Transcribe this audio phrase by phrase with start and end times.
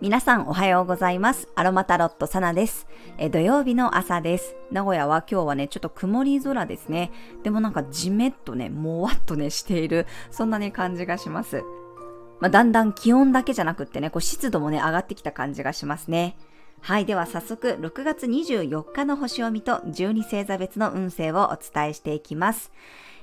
[0.00, 1.48] 皆さんおはようございます。
[1.54, 2.86] アロマタロットサナです。
[3.18, 4.56] え土曜日の朝です。
[4.70, 7.10] 名古屋は今日はね、ちょっと曇り空ですね。
[7.42, 11.62] でもなんかじめっとね、もわっとね、している、そんなね、感じがします。
[12.40, 16.38] まあ、だんだん気温だけじゃなくってね、こう湿度もね、上がってきた感じがしますね。
[16.80, 17.04] はい。
[17.04, 22.72] では早速、6月24日の星読みと12星座別の運勢をお伝えしていきます。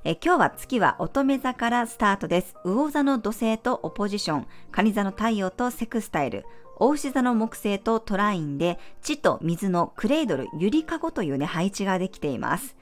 [0.07, 2.55] え今日は月は乙女座からスタートです。
[2.63, 6.45] 魚座の土星とオポジション、蟹座の太陽とセクスタイル、
[6.77, 12.75] 大牛座の木星とトラインで、地と水のクレードル、ゆりかごというね、配置ができています。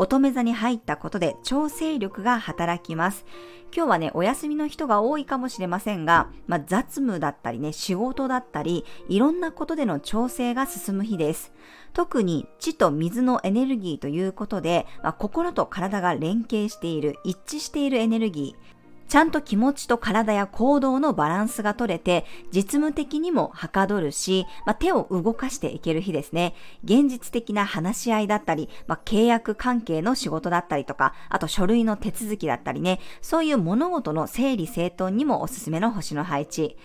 [0.00, 3.26] 乙女座に入ったことで調整力が働きます。
[3.74, 11.52] 今日はね、お休みの人が多いかもしれませんが、まあ、雑務だったりね、仕事だったり、いろんなことでの調整が進む日です。
[11.98, 26.54] 特に地と水のエネルギーということで、まあ、心と体が連携している、一致しているエネルギー、ちゃんと気持ちと体や行動のバランスが取れて、実務的にもはかどるし、まあ、手を動かしていける日ですね。
[26.84, 36.76] 現実的な話し合いだったり、まあ、契約関係の仕事だったりとか、あと書類の手続きだったりね、そういう物事の整理整頓にもおすすめの星の配置。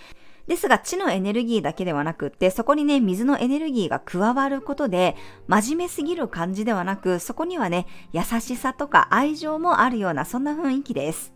[0.48, 5.16] ですが、地のエネルギーだけではなくって、そこにね、水のエネルギーが加わることで、
[5.48, 11.33] 真面目すぎる感じではなく、そこにはね、優しさとか愛情もあるような、そんな雰囲気です。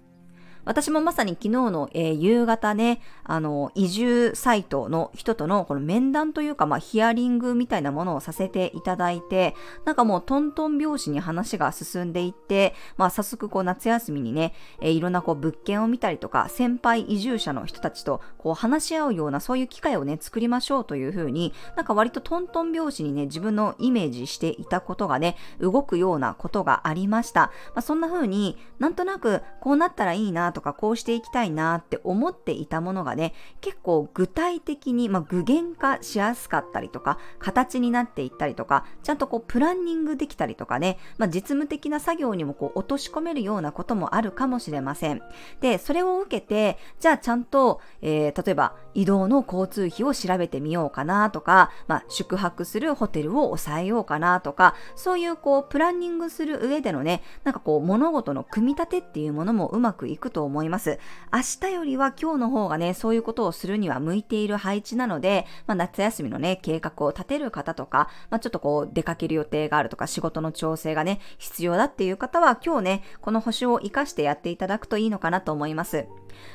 [0.68, 27.52] 私もまさに昨日の、えー、夕方ね、あの、移住サイトの人とのこの面談というか、まあ、ヒアリングみたいなものをさせていただいて、なんかもうトントン拍子に話が進んでいって、まあ、早速こう夏休みにね、えー、いろんなこう物件を見たりとか、先輩移住者の人たちとこう話し合うようなそういう機会をね、作りましょうというふうに、なんか割とトントン拍子にね、自分のイメージしていたことがね、動くようなことがありました。
[27.74, 45.22] まあ、そんな風になんとなくこうなったらいいなとかこうしていきたいなって思っていたものがね、結構具体的に、まあ、具現化しやすかったりとか、形になっていったりとか、ちゃんとこうプランニングできたりとかね、まあ、実務的な作業にもこう落とし込めるようなこともあるかもしれません。
[45.62, 60.98] で、それを受けて、じゃあちゃんと、えー、例えば移動の交通費を調べてみようかなとか、まあ、宿泊するホテルを抑えようかなとか、そういうこうプランニングする上でのね、なんかこう物事の組み立てっていうものもうまくいくと思います。。
[61.32, 76.08] 明日よりは今日の方がね、そういうことをするには向いている配置なので、まあ、夏休みのね、計画を立てる方とか、まあ、ちょっとこう出かける予定があるとか、仕事の調整がね、必要だっていう方は今日ね、この星を活かしてやっていただくといいのかなと思います。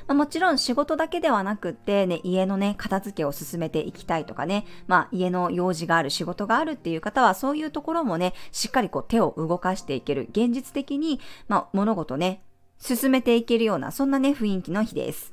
[0.07, 10.29] まあ、もちろん仕事だけではなくってね、家のね、片付けを進めていきたいとかね、まあ家の用事がある仕事があるっていう方はそういうところもね、しっかりこう手を動かしていける。
[10.31, 12.43] 現実的に、まあ物事ね、
[12.83, 15.33] 進めていけるような、そんなね、雰囲気の日です。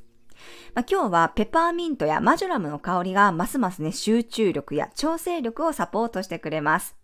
[0.72, 6.94] まあ、今日はペパーミントやマジョラムの香りがますますね、集中力や調整力をサポートしてくれます。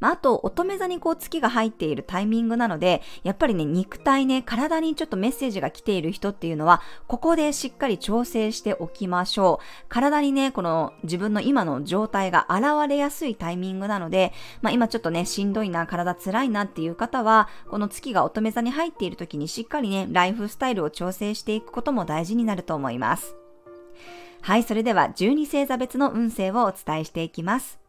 [0.00, 9.86] まあ、あと、乙女座にこう月が入っているタイミングなので、やっぱりね、肉体ね、体にちょっとメッセージが来ている人っていうのは、ここでしっかり調整しておきましょう。
[9.88, 14.32] 体にね、この自分の今の状態が現れやすいタイミングなので、
[14.62, 23.36] まあ、今ちょっとね、しんどいな、体辛いなっていう方は、この月が乙女座に入っている時にしっかりね、ライフスタイルを調整していくことも大事になると思います。
[24.42, 27.83] はい、それでは12星座別の運勢をお伝えしていきます。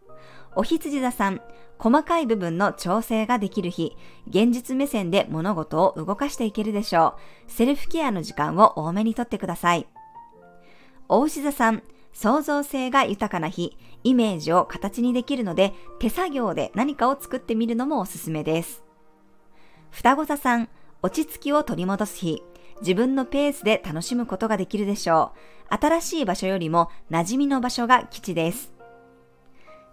[0.55, 1.41] お羊座さん、
[1.77, 3.95] 細かい部分の調整ができる日、
[4.27, 7.15] 現実目線で物事を動かしていけるでしょ
[7.47, 7.51] う。
[7.51, 9.87] セルフケアの時間を多めにとってください。
[11.09, 11.83] 大牛座さん、
[12.13, 18.83] 創造性が豊かな日、イメージを形にできるので、手作業で何かを作ってみるのもおすすめです。
[19.91, 20.69] 双子座さん、
[21.01, 22.41] 落ち着きを取り戻す日、
[22.81, 25.33] 自分のペースで楽しむことができるでしょ
[25.71, 25.75] う。
[25.75, 28.74] 新しい場所よりも馴染みの場所が基地です。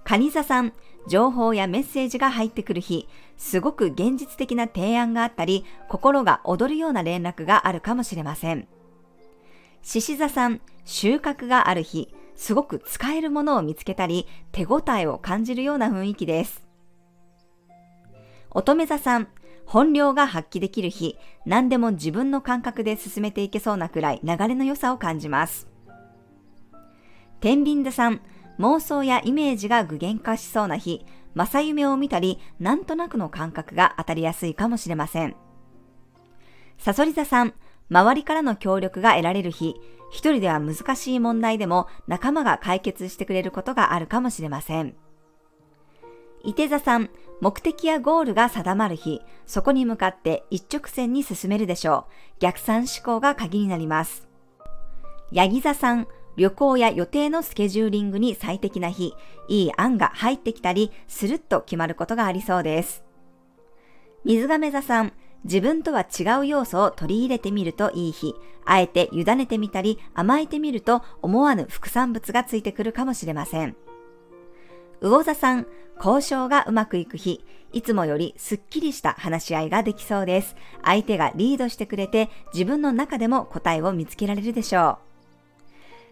[0.05, 0.73] 蟹座さん、
[1.09, 8.69] 情報やメッセージが入ってくる日、すごく現実的な提案があったり、心が躍るような連絡があるかもしれません。
[9.83, 16.63] 獅子座さん、収穫がある日、すごく使えるものを見つけたり、手応えを感じるような雰囲気です。
[18.51, 19.29] 乙女座さん、
[19.65, 21.17] 本領が発揮できる日、
[21.47, 25.69] 何でも自分の感覚で進めていけそうなくらい流れの良さを感じます。
[27.41, 28.21] 天秤座さん、
[28.63, 31.05] 妄想やイメージが具現化しそうな日、
[31.35, 35.35] 正夢を見たり、なんとなくの感覚が当たりやすいかもしれません。
[36.79, 37.55] サソリ座さん、
[37.91, 39.75] 周りからの協力が得られる日、
[40.13, 44.95] 一人では難しい問題でも仲間が解決してくれることがあるかもしれません。
[46.45, 47.11] 伊手座さん、
[47.41, 52.13] 目的やゴールが定まる日、そこに向かって一直線に進めるでしょう。
[52.39, 54.29] 逆算思考が鍵になります。
[55.33, 56.07] ヤギ座さん、
[56.37, 59.15] 旅行や予定のスケジューリングに最適な日、
[59.49, 63.05] いい案が入ってきたり、スルッと決まることがありそうです。
[64.25, 65.13] 水亀座さん、
[65.45, 68.35] 自分とは違う要素を取り入れてみるといい日、
[68.65, 73.77] あえて委ねてみたり甘えてみると思わぬ副産物がついてくるかもしれません。
[75.01, 80.57] 魚座さん、交渉がうまくいく日、いつもよりスッキリした話し合いができそうです。
[80.85, 85.12] 相手がリードしてくれて自分の中でも答えを見つけられるでしょう。